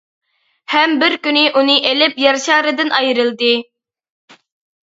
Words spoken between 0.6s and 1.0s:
ھەم